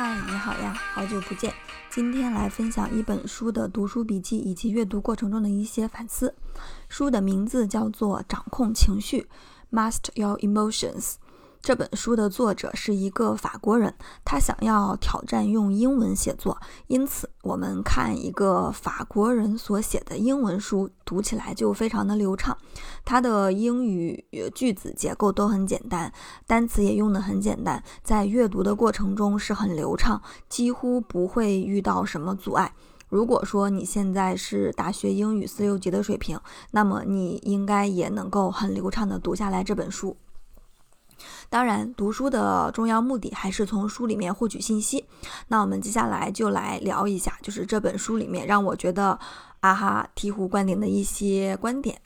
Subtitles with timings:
[0.00, 1.52] 嗨，你好呀，好久不见。
[1.90, 6.32] 今天来分享一本书的读书笔记以及阅读过程中的一些反思。
[6.88, 9.26] 书的名字叫做《掌控情绪》
[9.76, 11.14] ，Master Your Emotions。
[11.60, 13.92] 这本书的作者是一个法国人，
[14.24, 22.56] 他想要挑战用英文写作，因此我们看一个法国人所写的英文书，读起来就非常的流畅。
[23.04, 24.24] 他的英语
[24.54, 26.10] 句子结构都很简单，
[26.46, 32.72] 单词也用的很简单，在阅读的过程中是很流畅，几乎不会遇到什么阻碍。
[33.08, 36.38] 如果说你现在是大学英语四六级的水平，
[36.70, 40.16] 那么你应该也能够很流畅的读下来这本书。
[41.48, 45.06] 当然，读书的重要目的还是从书里面获取信息。
[45.48, 49.18] 那我们接下来就来聊一下，就是这本书里面让我觉得
[49.60, 52.00] 啊哈醍醐灌顶的一些观点。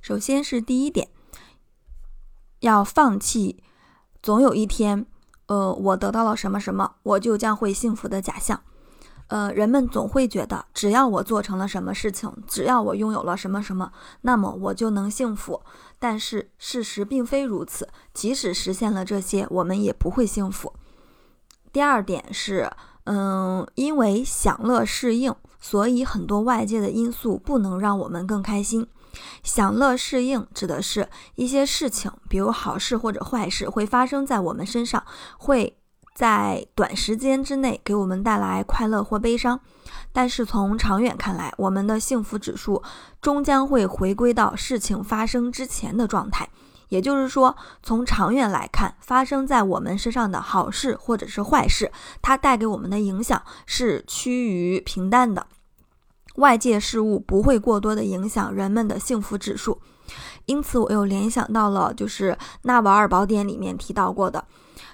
[0.00, 1.08] 首先是第一点，
[2.60, 3.62] 要放弃
[4.22, 5.06] 总有一天，
[5.46, 8.62] 呃，我得到了什么什么，我就将会幸福的假象。
[9.28, 15.60] 呃，人们总会觉得，只要我做成了什么事情，只要我拥有了什么什么，那么我就能幸福。
[15.98, 20.72] 但是事实并非如此，即使实现了这些，我们也不会幸福。
[21.72, 22.70] 第二点是，
[23.04, 28.86] 嗯，因为享乐适应，所以很多外界的因素不能让我们更开心。
[29.42, 35.02] 享乐适应指的是一些事情，比如好事或者坏事，会发生在我们身上，
[35.38, 35.78] 会。
[36.16, 39.60] 在短时间之内给我们带来快乐或悲伤，
[40.14, 42.82] 但是从长远看来，我们的幸福指数
[43.20, 46.48] 终将会回归到事情发生之前的状态。
[46.88, 51.92] 也就是说，从长远来看，发生在我们身上的好事或者是坏事，
[52.22, 55.46] 它带给我们的影响是趋于平淡的。
[56.36, 59.82] 外界事物不会过多的影响人们的幸福指数。
[60.46, 62.32] 因此，我又联想到了就是
[62.62, 64.42] 《纳瓦尔宝典》里面提到过的。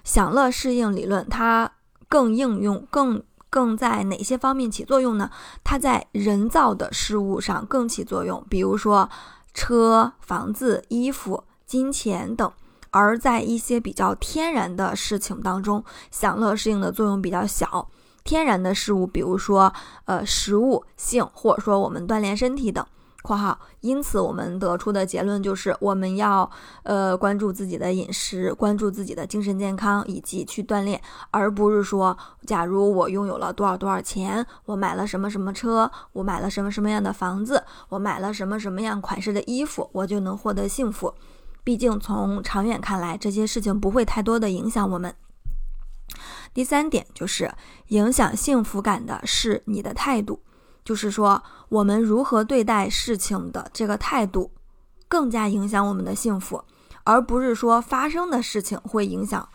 [0.04, 1.70] 享乐适应理论，它
[2.08, 5.30] 更应用更更在哪些方面起作用呢？
[5.62, 9.08] 它在人造的事物上更起作用，比如说
[9.54, 12.50] 车、房子、衣服、金钱等；
[12.90, 17.88] 而在一些比较天然的事情当中，享乐适应的作用比较小。
[18.24, 19.72] 天然的事物，比如说
[20.04, 22.86] 呃食物、性，或者说我们锻炼身体等。
[23.22, 26.50] 括号，因此我们得出的结论就是，我们要
[26.82, 31.00] 呃关注自己的饮食，关注自己的精神健康，以及去锻炼，
[31.30, 32.16] 而不是说，
[32.46, 41.14] 假如我拥有了多少多少钱，我买了什么什么车，我买了什么什么样的房子，我买了什么什么样款式的衣服，我就能获得幸福。
[41.64, 45.14] 毕竟从长远看来，这些事情不会太多的影响我们。
[46.52, 47.54] 第三点就是，
[47.88, 50.40] 影响幸福感的是你的态度。
[50.84, 54.50] 就是说，我们如何对待事情的这个态度，
[55.08, 56.64] 更加影响我们的幸福，
[57.04, 59.48] 而不是说发生的事情会影响。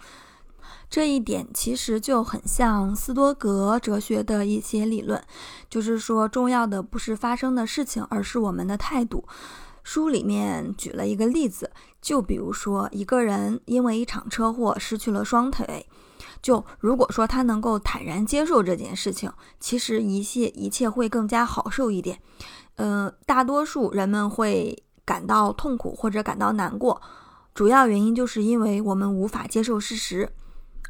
[0.89, 5.21] 这一点其实就很像斯多格哲学的一些理论，
[5.69, 9.25] 就是说，重要的不是发生的事情，而是我们的态度。
[9.83, 11.71] 书里面举了一个例子，
[12.01, 15.85] 就比如说，一个人因为一场车祸失去了双腿。
[16.41, 22.19] 就如果说他能够坦然接受这件事情，其实一切一切会更加好受一点。
[22.75, 27.01] 嗯，大多数人们会感到痛苦或者感到难过，
[27.53, 30.29] 主要原因就是因为我们无法接受事实。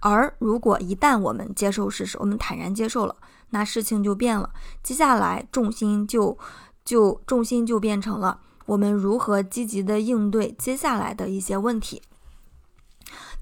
[0.01, 3.15] 而如果一旦我们接受事实，我们坦然接受了，
[3.49, 4.51] 那事情就变了。
[4.83, 6.37] 接下来重心就
[6.83, 12.01] 就重心就变成了我们如何积极的应对接下来的一些问题。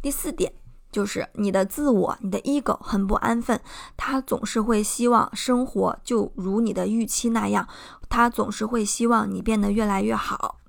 [0.02, 0.54] 第四点。
[0.96, 3.60] 就是你的自我，你的 ego 很不安分，
[3.98, 7.68] 他总是会希望生活就如你的预期那样，
[8.08, 10.62] 他总是会希望你变得越来越好。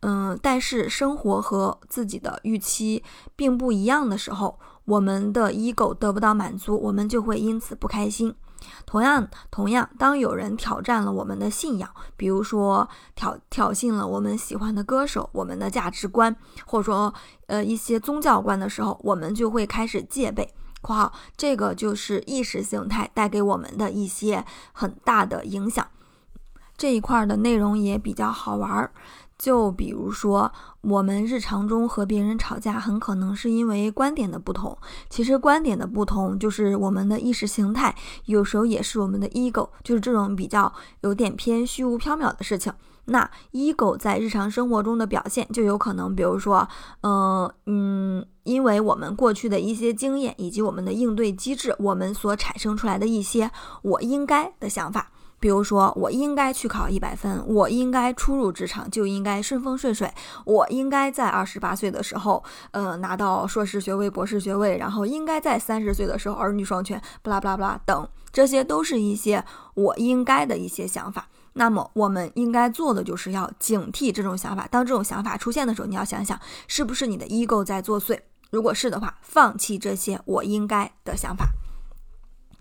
[0.00, 3.02] 嗯，但是生活和自己的预期
[3.34, 8.34] 并不一样的时候，我们的 ego 得不到满足，我们就会因此不开心。
[8.84, 16.34] 同样，同样，当有人挑战了我们的信仰，比如说挑挑衅了我们喜欢的歌手、我们的价值观，
[16.66, 17.12] 或者说
[17.46, 20.52] 呃一些宗教观的时候，我们就会开始戒备。
[20.82, 25.86] （括号这个就是意识形态带给我们的一些很大的影响。
[26.76, 28.92] 这一块的内容也比较好玩儿。
[29.38, 30.52] 就比如说，
[30.82, 34.76] 我们日常中和别人吵架，很可能是因为观点的不同。
[35.10, 37.94] 其实观点的不同，就是我们的意识形态，
[38.26, 42.72] 有时候也是我们的 ego，就是这种比较有点偏虚无缥缈的事情。
[43.06, 46.68] 那 ego 在日常生活中的表现，就有可能，比如说，
[47.00, 53.50] 嗯嗯，因为我们过去的一些经验以及我们的应对机制，我们所产生出来的一些
[53.82, 55.10] “我应该”的想法。
[55.42, 60.08] 比如说，我应该去考一百分，我应该初入职场就应该顺风顺水，
[60.44, 69.44] 我应该在二十八岁的时候，呃，拿到硕士学位、博士学位，然后应该在三十岁的时候儿女双全，不啦不啦不啦等，这些都是一些
[69.74, 71.26] 我应该的一些想法。
[71.54, 74.68] 那么，我们应该做的就是要警惕这种想法。
[74.70, 78.16] 当这种想法出现的时候，你要想想是不是你的 ego 在作祟。
[78.52, 81.46] 如果是的话，放弃这些我应该的想法。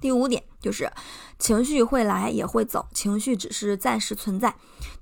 [0.01, 0.91] 第五点就是，
[1.37, 4.53] 情绪会来也会走，情绪只是暂时存在。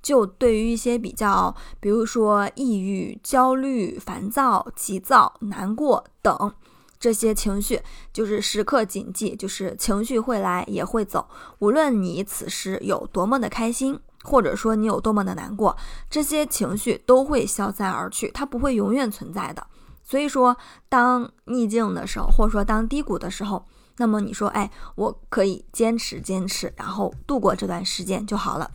[0.02, 6.54] 就对于一些比较，比如说抑郁、焦虑、烦躁、急躁、难过等
[6.98, 7.80] 这些情绪，
[8.12, 11.26] 就是时刻谨记，就是情绪会来也会走。
[11.60, 15.74] 无论你此时有多么的开心，或者说你有多么的难过，
[16.10, 19.66] 这些情绪都会消散而去，它不会永远存在的。
[20.04, 20.56] 所以说，
[20.90, 23.64] 当逆境的时候，或者说当低谷的时候。
[24.00, 28.70] 那么你说，哎，我可以坚持坚持，然后度过这段时间就好了。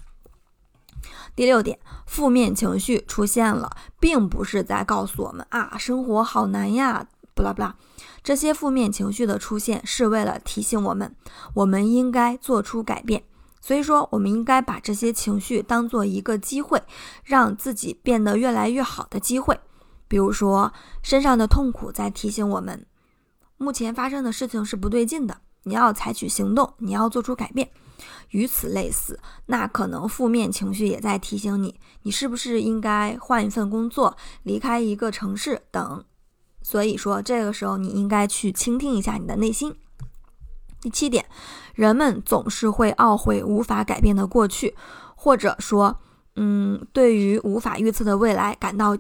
[1.36, 7.75] 第六点，负面情绪出现了，并不是在告诉我们啊，生活好难呀，不啦不啦。
[8.22, 11.16] 这些负面情绪的出现是为了提醒我们，
[11.56, 13.24] 我们应该做出改变。
[13.60, 16.83] 所以说，我们应该把这些情绪当做一个机会，
[17.24, 19.60] 让自己变得越来越好的机会。
[20.07, 20.71] 比如说，
[21.01, 22.86] 身上的痛苦在提醒我们。
[23.57, 27.69] 目前发生的事情是不对劲的，你要采取行动，你要做出改变。
[28.31, 36.04] 与此类似，那可能负面情绪也在提醒你，你是不是应该换一份工作，离开一个城市等。
[36.62, 39.74] 所以说，这个时候你应该去倾听一下你的内心。
[40.81, 41.25] 第七点，
[41.74, 44.75] 人们总是会懊悔无法改变的过去，
[45.16, 46.00] 或者说，
[46.36, 48.98] 嗯，对于无法预测的未来感到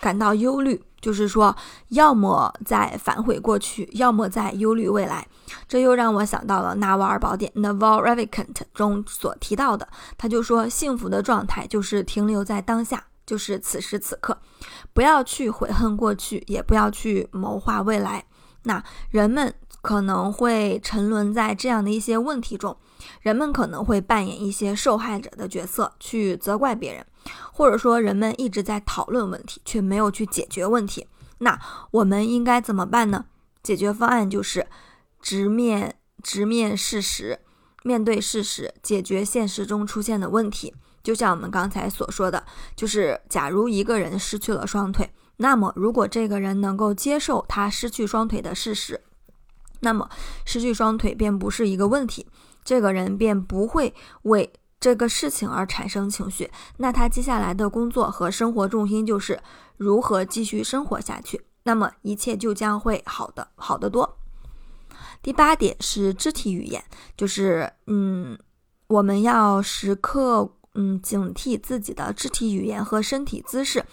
[0.00, 0.82] 感到忧虑。
[1.02, 1.54] 就是说，
[1.88, 5.26] 要么在反悔过去，要么在忧虑未来。
[5.68, 14.38] 这又让我想到了《纳瓦尔宝典》（Naval Ravikant） 中所提到的，他就说，幸福的状态就是停留在当下，就是此时此刻，
[14.94, 18.24] 不要去悔恨过去，也不要去谋划未来。
[18.62, 19.52] 那人们
[19.82, 22.76] 可能会沉沦在这样的一些问题中，
[23.20, 27.04] 人们可能会扮演一些受害者的角色，去责怪别人。
[27.52, 31.06] 或者说，人们一直在讨论问题，却没有去解决问题。
[31.38, 31.58] 那
[31.90, 33.24] 我们应该怎么办呢？
[33.62, 34.66] 解决方案就是
[35.20, 37.40] 直面直面事实，
[37.82, 40.74] 面对事实，解决现实中出现的问题。
[41.02, 42.44] 就像我们刚才所说的，
[42.76, 49.00] 就是假如一个人失去了双腿，那么如果这个人能够接受他失去双腿的事实，
[49.80, 50.08] 那么
[50.44, 52.26] 失去双腿便不是一个问题，
[52.64, 53.92] 这个人便不会
[54.22, 54.52] 为。
[54.82, 59.40] 这个事情而产生情绪，那他接下来的工作和生活重心就是
[59.76, 64.18] 如何继续生活下去，那么一切就将会好的好得多。
[65.22, 66.82] 第八点是肢体语言，
[67.16, 68.36] 就是嗯，
[68.88, 73.84] 我们要时刻嗯警惕自己的肢体语言和身体姿势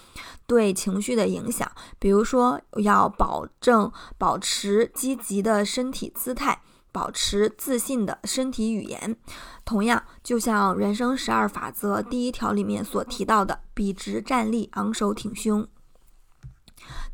[0.48, 6.60] 对情绪的影响，比如说要保证保持积极的身体姿态。
[6.92, 9.16] 保持自信的身体语言，
[9.64, 15.68] 同样就像人生十二法则第一条里面所提到的，笔直站立，昂首挺胸。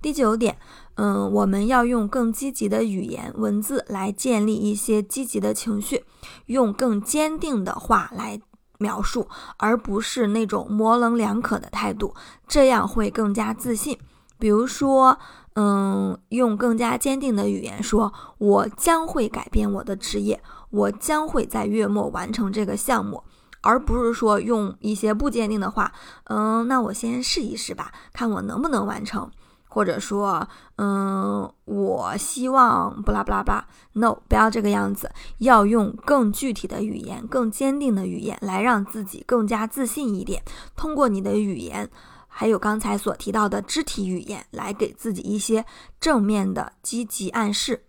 [0.02, 0.58] 第九点，
[0.96, 6.06] 嗯，我们要用更积极的语言文字来建立一些积极的情绪，
[6.46, 8.40] 用更坚定的话来
[8.78, 12.16] 描述，而不是那种模棱两可的态度，
[12.48, 13.98] 这样会更加自信。
[14.40, 15.20] 比如说。
[15.56, 23.24] 嗯，用更加坚定的语言说：“我将会改变我的职业，我将会在月末完成这个项目。”
[23.62, 25.92] 而不是说用一些不坚定的话。
[26.26, 29.32] 嗯，那我先试一试吧，看我能不能完成。
[29.68, 33.66] 或者说，嗯，我希望不拉不拉不啦。
[33.94, 35.10] No，不要这个样子，
[35.40, 40.44] 要用更具体的语言、更坚定的语言来让自己更加自信一点。
[40.76, 41.90] 通过你的语言。
[42.38, 45.66] 还有刚才所提到的肢体语言，来给自己一些
[46.02, 47.86] 正面的积极暗示。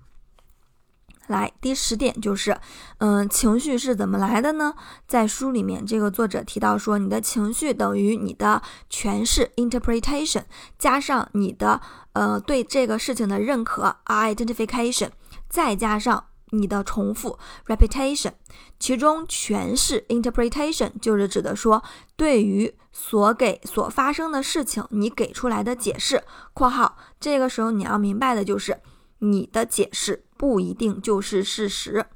[1.27, 2.57] 来，第十点就是，
[2.99, 4.77] 嗯，情绪是怎么来的呢？
[5.09, 10.45] 在书里面，这个作者提到说，你的情绪等于你的诠释 （interpretation）
[10.79, 11.81] 加上你的
[12.13, 15.11] 呃对这个事情的认可 （identification），
[15.49, 16.27] 再加上。
[16.51, 17.37] 你的重复
[17.67, 18.31] repetition，
[18.79, 21.83] 其中诠释 interpretation 就是指的说，
[22.15, 26.25] 对于所给所发生的事情，你给出来的解释
[26.55, 28.81] （括号）这个时候你要明白的就是，
[29.19, 32.07] 你的解释不一定就是事实。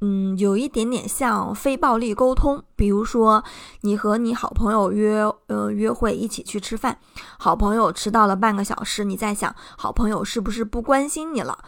[0.00, 3.44] 嗯，有一点点像非暴力沟通，比如说
[3.82, 6.98] 你和你好朋友约呃约会一起去吃饭，
[7.38, 11.60] 好朋友迟到了半个小时，你在想好朋友是不是不关心你了？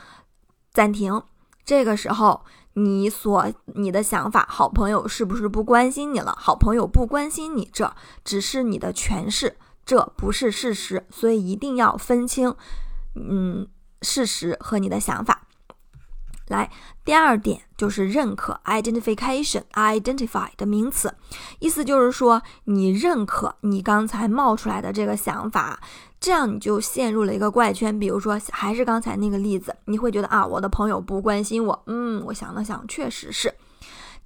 [0.72, 1.22] 暂停。
[1.64, 2.44] 这个时候，
[2.78, 6.36] 你所你的想法，好朋友是不是不关心你了？
[6.38, 7.92] 好朋友不关心你，这
[8.24, 12.54] 只是你的诠释，这不是事实，所以一定要分清，
[13.14, 13.66] 嗯，
[14.02, 15.42] 事实和你的想法。
[16.46, 16.70] 来，
[17.04, 21.14] 第二点就是认可 （identification），identify 的名词，
[21.58, 25.78] 意思就是说你认可你刚才冒出来的这个想法，
[26.20, 27.98] 这样你就陷入了一个怪圈。
[27.98, 31.82] 比如说，还是刚才那个例子，你会觉得啊，我的朋友不关心我。
[31.86, 33.54] 嗯，我想了想，确实是。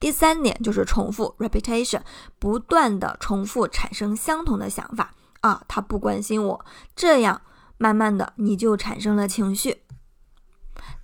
[0.00, 2.00] 第三点就是重复 （repetition），
[2.38, 6.64] 不断的重复产生相同的想法啊，他不关心我，
[6.96, 7.40] 这样
[7.78, 9.82] 慢慢的你就产生了情绪。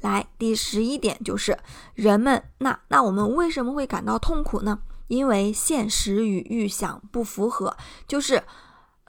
[0.01, 1.59] 来，第十一点就是
[1.95, 4.81] 人们那那我们为什么会感到痛苦呢？
[5.07, 7.77] 因为现实与预想不符合，
[8.07, 8.43] 就是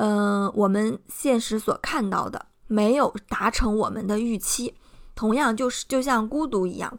[0.01, 4.73] 嗯，我们现实所看到的没有达成我们的预期。
[5.13, 6.97] 同样，就是就像孤独一样。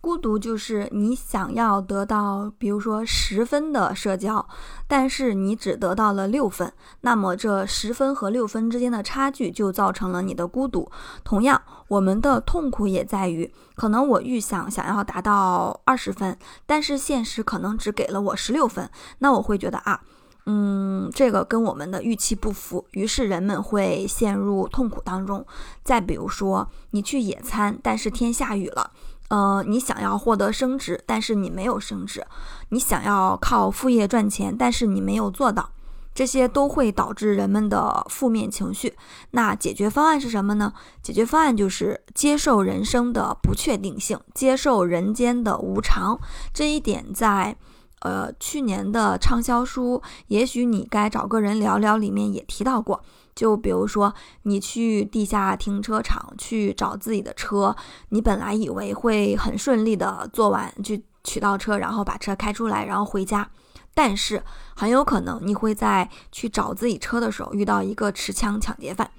[0.00, 4.46] 孤独就是你想要得到，比如说十分的社交，
[4.88, 6.70] 但是你只得到了六分，
[7.02, 10.90] 那么这十分和六分之间的差距就造成了你的孤独。
[11.22, 16.36] 同样，我们的痛苦也在于，可能我预想想要达到二十分，
[16.66, 20.02] 但是现实可能只给了我十六分，那我会觉得啊，
[20.46, 25.46] 嗯，这个跟我们的预期不符，于是人们会陷入痛苦当中。
[25.82, 28.90] 再比如说，你去野餐，但是天下雨了。
[29.28, 32.20] 呃，你想要获得升职，但是你没有升职；
[32.68, 35.70] 你想要靠副业赚钱，但是你没有做到，
[36.14, 38.94] 这些都会导致人们的负面情绪。
[39.30, 40.74] 那解决方案是什么呢？
[41.02, 46.20] 解决方案就是接受人生的不确定性，接受人间的无常。
[46.52, 47.56] 这一点在
[48.00, 53.02] 呃去年的畅销书《也许你该找个人聊聊》里面也提到过。
[53.34, 57.74] 就比如说，你去地下停车场去找自己的车，
[58.10, 63.50] 你本来以为会很顺利的做完，去取到车，然后把车开出来，然后回家。
[63.92, 64.42] 但是
[64.76, 69.10] 很有可能你会在去找自己车的时候遇到一个持枪抢劫犯。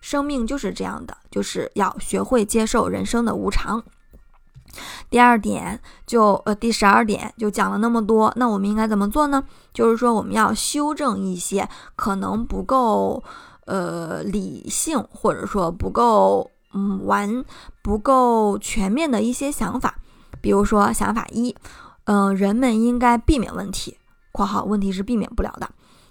[0.00, 3.84] 生命就是这样的，就是要学会接受人生的无常。
[5.08, 9.44] 第二点，就呃第十二点就讲了那么多，那我们应该怎么做呢？
[9.72, 13.22] 就是说我们要修正一些可能不够。
[13.66, 17.44] 呃，理性或者说不够嗯完
[17.82, 19.94] 不够全面的一些想法，
[20.40, 21.54] 比如说想法一，
[22.06, 23.96] 嗯，人们应该避免问题
[24.32, 25.70] （括号问题是避免不了的，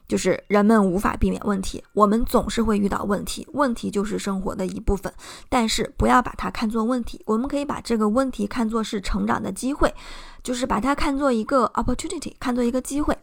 [0.09, 5.13] 就是人们无法避免问题，我们总是会遇到问题，问题就是生活的一部分，
[5.47, 9.93] 但是不要把它看作问题，我们可以把这个问题看作是成长的机会，
[10.41, 13.15] 就是把它看作一个 opportunity，看作一个机会。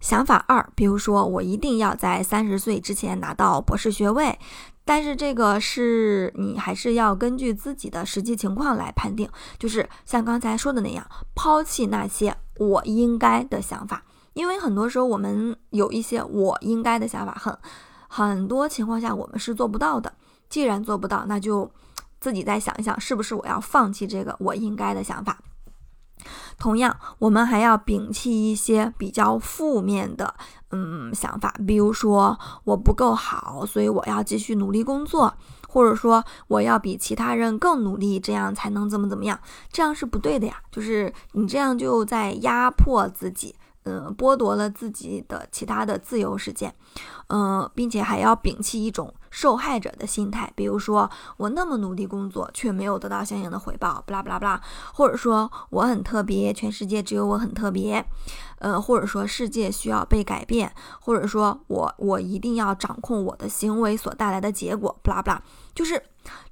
[0.00, 4.38] 想法二，比如说我一定要在三十岁之前拿到博士学位，
[4.84, 14.02] 但是这个是你还是要根据自己的实际情况来判定，就是像刚才说的那样，抛弃那些我应该的想法，
[14.34, 17.58] 因为很多时候我们有一些我应该的想法，很
[18.08, 20.12] 很多情况下我们是做不到的。
[20.48, 21.70] 既然做不到，那就
[22.20, 25.38] 自己再想一想，是不是我要放弃这个我应该的想法。
[26.58, 30.34] 同样，我们还要摒弃一些比较负面的，
[30.70, 35.32] 嗯，想法，比如说我不够好，所以我要继续努力工作，
[35.68, 39.38] 或者说我要比其他人更努力，这样才能怎么怎么样，
[39.70, 43.54] 这样是不对的呀，就是你这样就在压迫自己。
[43.88, 46.74] 嗯，剥夺了自己的其他的自由时间，
[47.28, 54.60] 嗯，并且还要摒弃一种受害者的心态，比如说我那么努力工作却没有得到相应的回报，不啦不啦不啦，
[54.92, 58.04] 或者说我很特别，全世界只有我很特别，
[58.58, 65.42] 呃，或者说世界需要被改变，或者说我我一定要掌控我的行为所带来的结果，不啦不啦，
[65.74, 66.02] 就是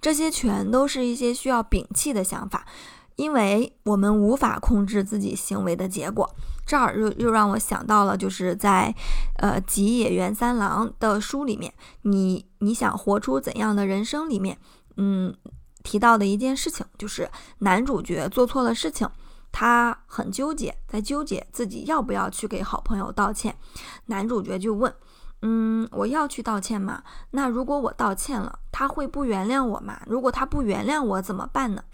[0.00, 2.64] 这些全都是一些需要摒弃的想法，
[3.16, 6.34] 因为我们无法控制自己行为的结果。
[6.66, 8.92] 这儿又又让我想到了，就是在，
[9.38, 14.58] 呃，吉野源三郎的书里面，你你想活出怎样的人生里面，
[14.96, 15.32] 嗯，
[15.85, 19.08] 提到的一件事情，就是男主角做错了事情，
[19.52, 23.56] 他很纠结，在纠结自己要不要去给好朋友道歉。
[24.06, 24.92] 男主角就问，
[25.42, 27.04] 嗯，我要去道歉吗？
[27.30, 30.00] 那如果我道歉了，他会不原谅我吗？
[30.06, 31.85] 如果他不原谅我怎么办呢？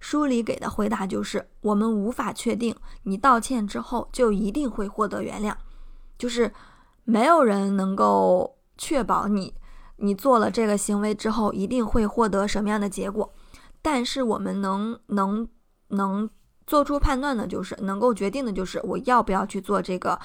[0.00, 5.54] 书里给的回答就是：我们无法确定你道歉之后就一定会获得原谅，
[6.18, 6.52] 就是
[7.04, 9.54] 没有人能够确保你
[9.96, 13.32] 你做了这个行为之后一定会获得什么样的结果。
[13.80, 15.48] 但是我们能能
[15.88, 16.28] 能
[16.66, 20.18] 做出判断的就是能够决定的就是我要不要去做这个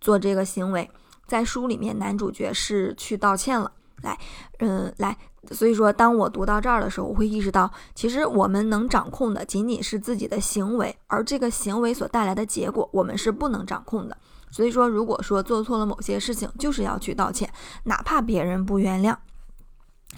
[0.00, 0.90] 做这个行为。
[1.24, 3.72] 在书里面，男主角是去道歉了。
[4.02, 4.18] 来，
[4.58, 5.16] 嗯，来，
[5.50, 14.16] 所以说，当我读到这儿的时候，我会意识到，其实我们能掌控的仅仅是自己的行为，而这个行为所带来的结果，我们是不能掌控的。
[14.50, 17.50] 所以说，如果说做错了某些事情，就是要去道歉，
[17.84, 19.16] 哪怕别人不原谅。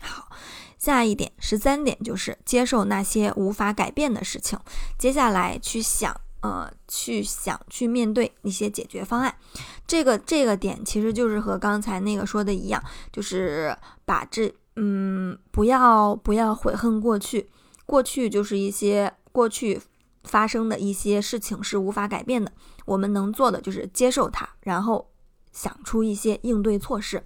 [0.01, 0.29] 好，
[0.77, 4.59] 下一点，十三点就是接受那些无法改变的事情。
[4.99, 9.35] 接下来去想，呃，去想，去面对一些解决方案。
[9.87, 13.75] 这个这个点其实就是和刚才那个说的一样，就是
[14.05, 17.49] 把这，嗯，不要不要悔恨过去，
[17.87, 19.81] 过去就是一些过去
[20.25, 22.53] 发生的一些事情是无法改变的。
[22.85, 25.11] 我们能做的就是接受它，然后
[25.51, 27.25] 想出一些应对措施。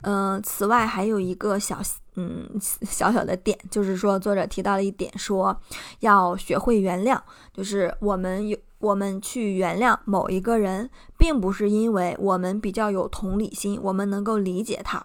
[0.00, 1.82] 嗯，此外还有一个小
[2.20, 5.58] 嗯小小的点，就是说作者提到了一点，说
[6.00, 7.18] 要学会原谅，
[7.52, 15.04] 就是我们有我们去原谅某一个人，并不是因为我们比较有同理心，我们能够理解他，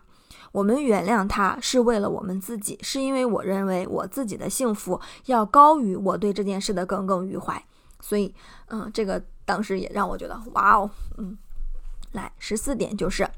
[0.51, 7.63] 我们原谅他是为了我们自己，是因为我认为我自己的幸福要高于我对这件事的耿耿于怀，
[8.01, 8.33] 所以
[8.67, 9.23] 嗯，这个。
[9.47, 11.37] 当时也让我觉得哇哦，嗯，
[12.13, 13.29] 来十四点就是，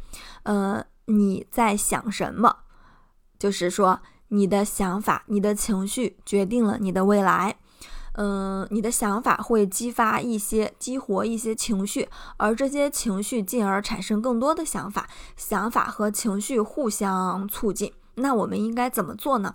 [0.44, 2.60] 呃，你在想什么？
[3.38, 7.58] 就是说你的想法、你的情绪决定了你的未来。
[8.20, 17.94] 嗯，你的想法会激发一些、激活一些情绪，而这些情绪进而产生更多的想法，想法和情绪互相促进。
[18.16, 19.54] 那我们应该怎么做呢？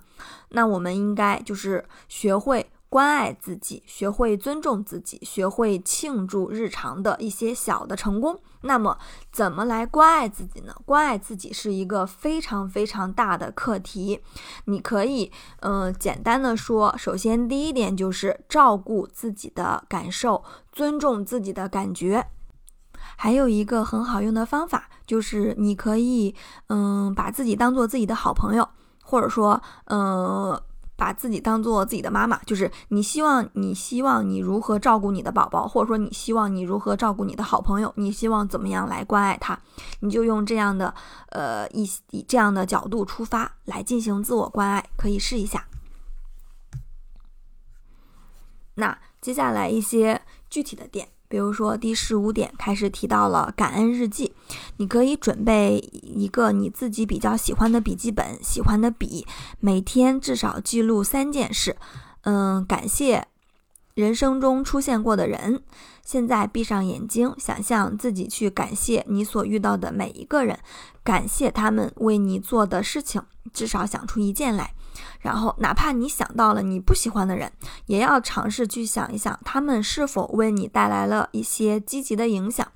[0.51, 2.69] 那我们应该就是学会。
[2.93, 8.39] 关爱自己，学会尊重自己，学会庆祝日常的一些小的成功。
[8.61, 8.99] 那么，
[9.31, 10.75] 怎么来关爱自己呢？
[10.85, 14.21] 关爱自己是一个非常非常大的课题。
[14.65, 15.31] 你可以，
[15.61, 22.27] 嗯，简单的说，首先第一点就是照顾自己的感受，尊重自己的感觉。
[23.17, 26.35] 还有一个很好用的方法就是，你可以，
[26.67, 28.69] 嗯，把自己当做自己的好朋友，
[29.03, 30.61] 或者说，嗯。
[31.03, 39.59] 把自己当做自己的妈妈，就是你希望你希望你如何照顾你的宝宝，或者说你希望你如何照顾你的好朋友，你希望怎么样来关爱他，
[39.99, 40.95] 你就用这样的
[41.31, 45.67] 呃一以这样的角度出发来进行自我关爱，可以试一下。
[48.75, 51.09] 那接下来一些具体的点。
[51.33, 54.31] 比如说，第十五点开始提到了感恩日记，
[54.77, 59.25] 你可以准备一个你自己比较喜欢的笔记本、喜欢的笔，
[59.59, 61.75] 每天至少记录三件事。
[62.21, 63.25] 嗯，感谢
[63.95, 65.63] 人生中出现过的人。
[66.05, 70.59] 现在闭上眼睛，想象自己去感谢你所遇到的每一个人，
[71.03, 73.19] 感谢他们为你做的事情，
[73.51, 74.75] 至少想出一件来。
[75.21, 77.51] 然后，哪怕你想到了你不喜欢的人，
[77.85, 82.67] 也要尝试去想一想，他们是否为你带来了一些积极的影响。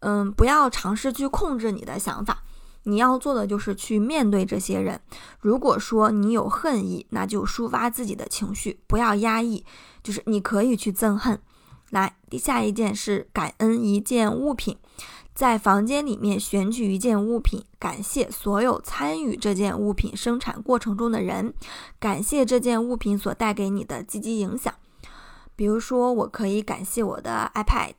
[0.00, 2.42] 嗯，不要尝试去控制你的想法，
[2.82, 5.00] 你要做的就是去面对这些人。
[5.40, 9.64] 如果说你有恨意，那就抒发自己的情绪，不要压抑，
[10.02, 11.40] 就是你可以去憎恨。
[11.90, 14.76] 来，第下一件是感恩一件物品。
[15.34, 21.52] 在房间里面选取一件物品，感谢所有参与这件物品生产过程中的人，
[21.98, 24.72] 感谢这件物品所带给你的积极影响。
[25.56, 27.94] 比如说，我可以感谢我的 iPad，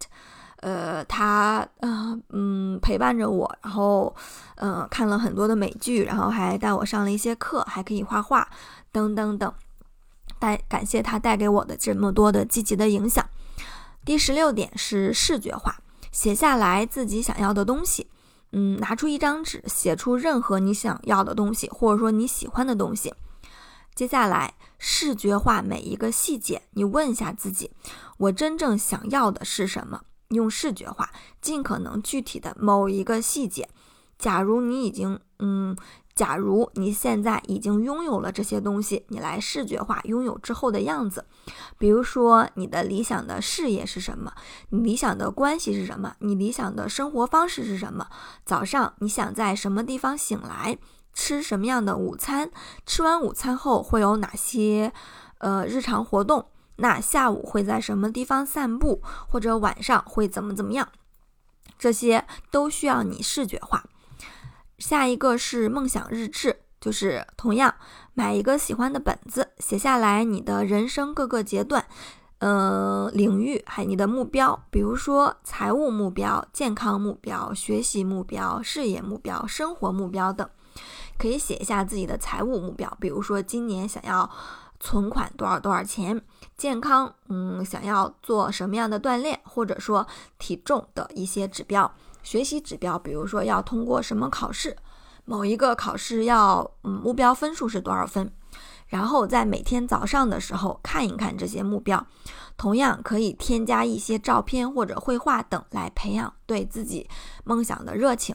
[0.62, 4.15] 呃，它，呃，嗯，陪伴着我，然后，
[4.56, 8.50] 嗯，看了很多的美剧，然后还带我上了一些课，还可以画画，
[8.93, 9.54] 等等等，
[10.39, 13.26] 带感谢它带给我的这么多的积极的影响。
[14.06, 15.78] 第十六点是视觉化。
[16.15, 18.10] 写下来自己想要的东西，
[18.54, 23.13] 嗯，拿出一张纸，写出任何你想要的东西，或者说你喜欢的东西。
[23.93, 27.69] 接下来视觉化每一个细节，你问一下自己，
[28.17, 30.04] 我真正想要的是什么？
[30.30, 33.67] 用视觉化，尽可能具体的某一个细节。
[34.17, 35.75] 假如你已经，嗯。
[36.15, 41.25] 假如你现在已经拥有了这些东西，你来视觉化拥有之后的样子。
[41.78, 44.32] 比如说，你的理想的事业是什么？
[44.69, 46.15] 你理想的关系是什么？
[46.19, 48.08] 你理想的生活方式是什么？
[48.45, 50.78] 早上你想在什么地方醒来？
[51.13, 52.49] 吃什么样的午餐？
[52.86, 54.93] 吃完午餐后会有哪些
[55.39, 56.45] 呃日常活动？
[56.78, 59.01] 那下午会在什么地方散步？
[59.28, 60.88] 或者晚上会怎么怎么样？
[61.78, 63.84] 这些都需要你视觉化。
[64.77, 67.73] 下一个是梦想日志，就是同样
[68.13, 71.85] 买一个喜欢的本子，写下来你的人生各个阶段，
[72.39, 80.47] 嗯，领域还有你的目标，比如说财务目标、健康目标、学习目标、事业目标、生活目标等，
[81.17, 84.29] 可以写一下自己的财务目标，比如说今年想要
[84.79, 86.21] 存款多少多少钱，
[86.57, 91.91] 健康，嗯，想要做什么样的锻炼，或者说体重的一些指标。
[92.23, 94.75] 学习指标，比如说要通过什么考试，
[95.25, 98.31] 某一个考试要嗯目标分数是多少分，
[98.87, 102.03] 然后在每天早上的时候看一看这些目标。
[102.57, 107.07] 同样可以添加一些照片或者绘画等来培养对自己
[107.43, 108.33] 梦想的热情。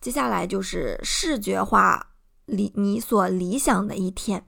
[0.00, 2.12] 接下来就是视觉化
[2.44, 4.46] 理你所理想的一天。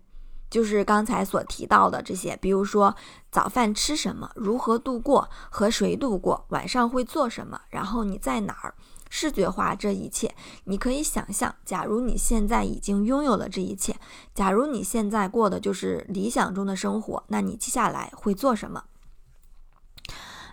[0.50, 2.94] 就是刚才所提到的这些，比如说
[3.30, 8.74] 早饭吃什么，如何度过，和谁度过，晚上会做什么，然后你在哪儿，
[9.10, 10.34] 视觉化这一切，
[10.64, 13.96] 你可以想象，假如你现在已经拥有了这一切，
[14.34, 18.84] 假如你现在过的就是理想中的生活，那你接下来会做什么？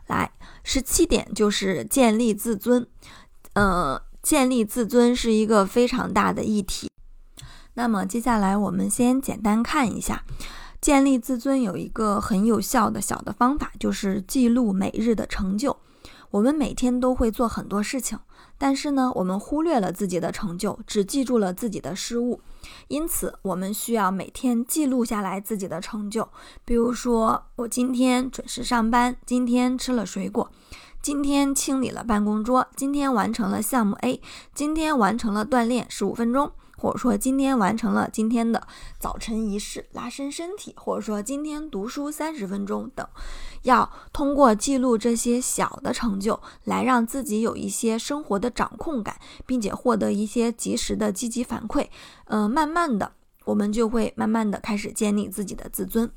[0.07, 0.31] 来，
[0.63, 2.85] 十七点就是建立自尊，
[3.53, 6.91] 呃，建立自尊是一个非常大的议题。
[7.75, 10.23] 那么接下来我们先简单看一下，
[10.81, 15.77] 建立自尊有一个很有效的小的方法，就是记录每日的成就。
[16.31, 18.19] 我们每天都会做很多事情，
[18.57, 22.41] 但是呢，我们忽略了自己的成就，只记住了自己的失误。
[22.89, 26.27] 因此，我们需要每天记录下来自己的成就。
[26.65, 30.51] 比如说，我今天准时上班，今天吃了水果，
[31.01, 34.21] 今天清理了办公桌，今天完成了项目 A，
[34.53, 36.51] 今天完成了锻炼十五分钟。
[36.77, 38.67] 或者说今天完成了今天的
[38.99, 43.07] 早晨仪式，拉伸身体，或者说今天读书三十分钟等，
[43.63, 51.87] 要通过记录这些小的成就，来让自己有一些生活的掌控感，并且获得一些及时的积极反馈。
[52.25, 53.13] 嗯，慢慢的，
[53.45, 56.11] 我们就会慢慢的开始建立自己的自尊。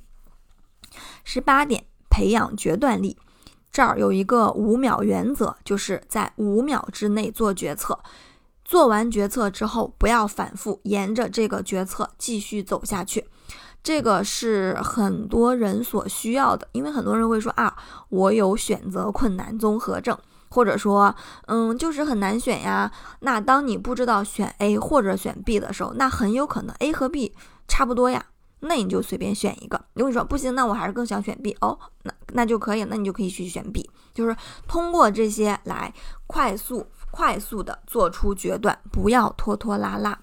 [1.25, 3.17] 十八点，培养决断力。
[3.71, 7.99] 这儿有一个五秒原则，就是在五秒之内做决策。
[8.69, 13.27] 做完决策之后，不要反复，沿着这个决策继续走下去。
[13.83, 17.75] 这个是很多人所需要的，因为很多人会说啊，
[18.11, 20.15] 我有选择困难综合症，
[20.51, 22.93] 或者说，嗯，就是很难选呀。
[23.21, 27.35] 那当你不知道选 A 或者选 B 的时候，那很有可能 A 和 B
[27.67, 28.23] 差不多呀，
[28.61, 29.83] 那你就随便选一个。
[29.95, 35.95] 如果你说不行，那我还是更想选 B 哦，那那就可以，那你就可以去选 B，就是通过这些来
[36.27, 36.87] 快速。
[37.11, 40.19] 快速的做出决断，不要拖拖拉拉。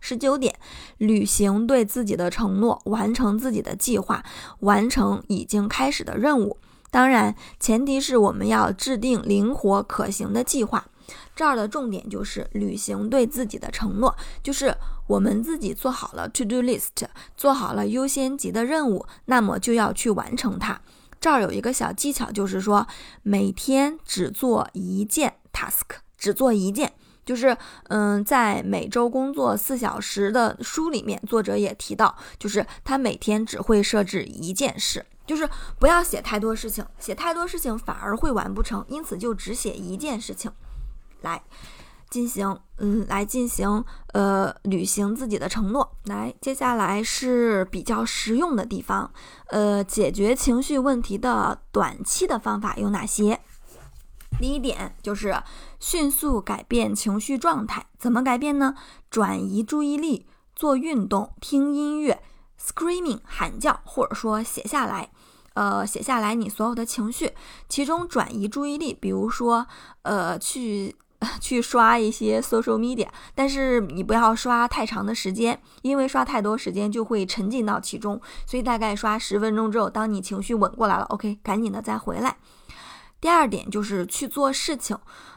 [0.00, 0.54] 十九点，
[0.98, 4.24] 履行对自己的承诺，完成自己的计划，
[4.60, 6.58] 完成已经开始的任务。
[6.90, 10.86] 当然，前提是我们要制定灵活可行的计划。
[11.34, 20.80] 这儿的重点就是履行对自己的承诺，就是我们自己做好了 to do list，做好了优先级的任务，那么就要去完成它。
[21.20, 22.86] 这儿有一个小技巧，就是说
[23.22, 25.34] 每天只做一件。
[25.56, 26.92] Task 只做一件，
[27.24, 40.52] 就是嗯，在每周工作四小时的书里面，作者也提到，就是他每天只会设置一件事，就是不要写太多事情，写太多事情反而会完不成，因此就只写一件事情
[41.22, 41.42] 来
[42.10, 45.96] 进行，嗯，来进行呃履行自己的承诺。
[46.04, 49.10] 来，接下来是比较实用的地方，
[49.48, 53.40] 呃，解决情绪问题的短期的方法有哪些？
[54.38, 55.34] 第一点就是
[55.80, 58.74] 迅速改变情绪状态，怎么改变呢？
[59.10, 62.22] 转移注意力，做运动，听音乐
[62.60, 65.10] ，screaming 喊叫，或者说写下来，
[65.54, 67.32] 呃，写下来你所有的情绪，
[67.68, 69.66] 其中转移注意力，比如说，
[70.02, 70.94] 呃，去
[71.40, 82.36] 去刷一些 social media，但是你不要刷太长的时间，因为刷太多时间就会沉浸到其中，所以大概刷十分钟之后，当你情绪稳过来了，OK，赶紧的再回来。
[83.26, 84.96] 第二点就是去做事情，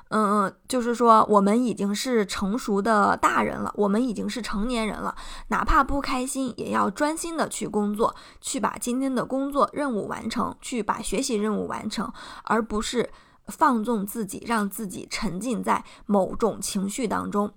[0.10, 5.16] 嗯，就是说我们已经是成熟的大人了，我们已经是成年人了，
[5.48, 13.10] 哪怕不开心，也要专心的去工作，去把今天的工作任务完成，去把学习任务完成，而不是
[13.48, 17.52] 放纵自己，让自己沉浸在某种情绪当中。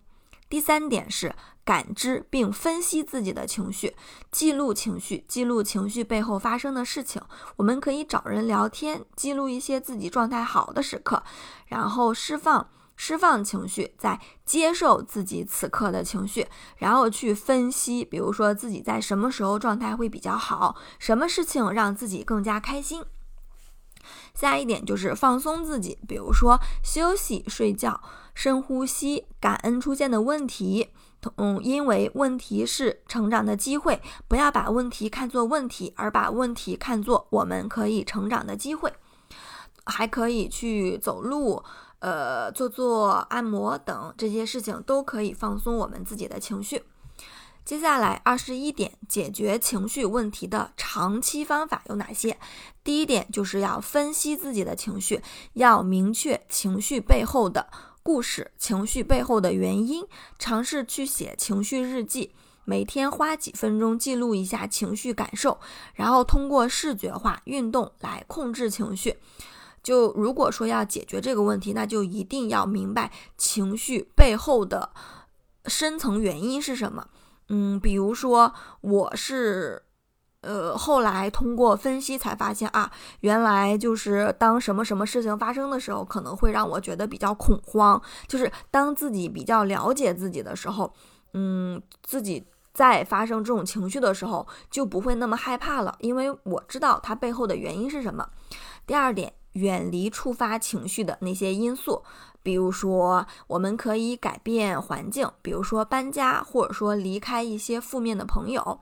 [0.49, 1.35] 第三点是。
[1.65, 3.95] 感知并分析自己的情绪，
[4.31, 7.23] 记录情绪，记录情绪背后发生的事情。
[7.57, 11.23] 我们可以找人聊天，记录一些自己状态好的时刻，
[11.67, 16.47] 然后释放释放情绪，再接受自己此刻的情绪，
[16.79, 23.05] 然后去分析，比如说自己在什么时候状态会比较好，什么事情让自己更加开心。
[24.35, 28.01] 下一点就是放松自己，比如说休息、睡觉、
[28.35, 30.89] 深呼吸、感恩出现的问题。
[31.37, 38.93] 嗯，因为问题是成长的机会，不要把问题看作问题，而把问题看作我们可以成长的机会。
[39.85, 41.63] 还可以去走路，
[41.99, 46.85] 呃，做做按摩等这些事情都可以放松我们自己的情绪。
[47.65, 52.39] 接下来二十一点，解决情绪问题的长期方法有哪些？
[52.85, 55.21] 第一点就是要分析自己的情绪，
[55.55, 57.69] 要明确情绪背后的
[58.03, 60.05] 故事、情绪背后的原因，
[60.39, 62.33] 尝试去写情绪日记，
[62.65, 65.61] 每天花几分钟记录一下情绪感受，
[65.95, 69.19] 然后通过视觉化运动来控制情绪。
[69.83, 74.91] 就如果说要解决这个问题，那就一定要明白情绪背后的
[75.67, 77.09] 深层原因是什么。
[77.49, 79.83] 嗯，比如说我是。
[80.43, 88.01] 呃，后来通过分析才发现啊，原来就是当什么什么事情发生的时候，可能会让我觉得比较恐慌。
[88.27, 90.93] 就是当自己比较了解自己的时候，
[91.33, 98.29] 嗯，自己在发生这种情绪的时候，就不会那么害怕了，因为我知道它背后的原因是什么。
[98.85, 102.03] 第二点，远离触发情绪的那些因素。
[102.43, 108.81] 比如说，我们可以改变环境，比如说搬家，或者说离开一些负面的朋友。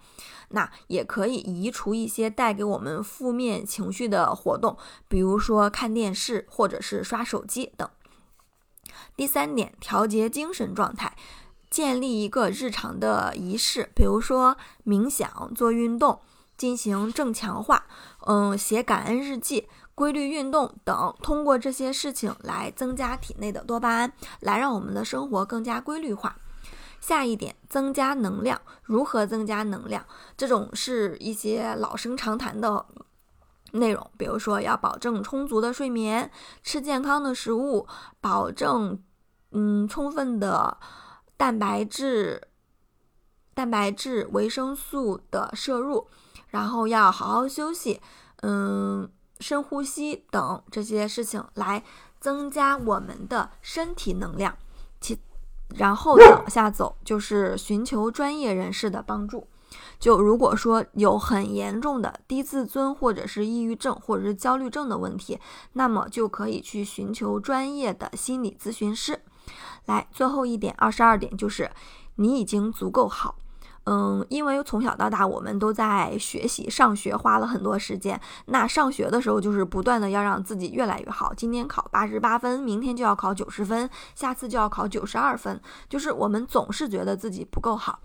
[0.52, 7.88] 那也可以移除一些带给我们负面情绪的活动，比如说看电视或者是刷手机等。
[9.16, 11.16] 第三点，调节精神状态，
[11.70, 16.20] 建立一个日常的仪式，比如说冥想、做运动、
[16.56, 17.86] 进行正强化，
[18.26, 19.68] 嗯，写感恩日记。
[20.00, 24.10] 规律运动等，通过这些事情来增加体内的多巴胺，
[24.40, 26.34] 来让我们的生活更加规律化。
[27.02, 28.58] 下一点，增加能量。
[28.82, 30.02] 如何增加能量？
[30.38, 32.86] 这种是一些老生常谈的
[33.72, 36.30] 内容，比如说要保证充足的睡眠，
[36.62, 37.86] 吃健康的食物，
[38.22, 39.02] 保证
[39.52, 40.78] 嗯充分的
[41.36, 42.48] 蛋白质、
[43.52, 46.08] 蛋白质、维生素的摄入，
[46.48, 48.00] 然后要好好休息，
[48.40, 49.10] 嗯。
[49.40, 51.82] 深呼吸等这些事情来
[52.20, 54.56] 增加我们的身体能量，
[55.00, 55.18] 其
[55.76, 59.46] 然后往下走就是寻求专业人士的帮助。
[60.00, 65.38] 就如果说有很严重的低自尊或者是抑郁症或者是焦虑症的问题，
[65.74, 69.22] 那么就可以去寻求专业的心理咨询师。
[69.86, 71.70] 来，最后一点，二十二点就是
[72.16, 73.36] 你已经足够好。
[73.92, 78.20] 嗯，因为从小到大我们都在学习上学，花了很多时间。
[78.46, 81.34] 那上学的时候就是不断的要让自己越来越好。
[81.34, 85.60] 今天考八十八分，明天就要考九十分，下次就要考九十二分。
[85.88, 87.98] 就是我们总是觉得自己不够好。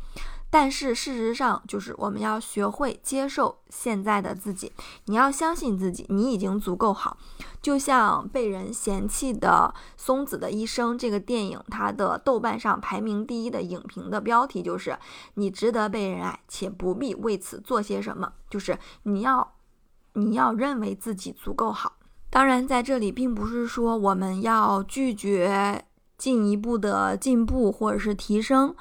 [0.49, 4.71] 但是事实上，就是我们要学会接受现在的自己。
[5.05, 7.17] 你要相信自己，你已经足够好。
[7.61, 14.97] 就像被人嫌弃的松子的一生这个电影，它的豆瓣上排名第一的影评的标题就是
[15.35, 18.31] “你值得被人爱，且不必为此做些什么”。
[18.49, 19.55] 就是你要，
[20.13, 21.97] 你要认为自己足够好。
[22.29, 25.83] 当然，在这里并不是说我们要拒绝
[26.17, 28.73] 进一步的进步或者是提升。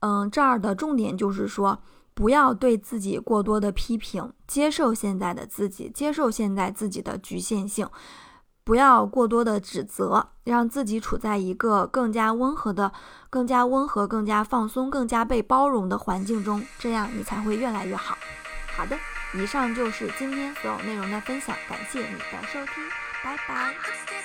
[0.00, 1.78] 嗯，这儿的重点就是说，
[2.14, 7.88] 不要对自己过多的批评，接受现在的自己，接受现在自己的局限性，
[8.64, 12.92] 不要过多的指责，让自己处在一个更加温和的、
[13.30, 18.16] 更加温和、更加放松、更加被包容的环境中，这样你才会越来越好。
[18.76, 18.96] 好的，
[19.34, 22.84] 以上就是今天所有内容的分享，感谢你的收听，
[23.24, 24.15] 拜拜。